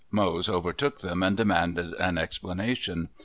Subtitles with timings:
[0.09, 3.09] Mose overtook them and demanded an explanation.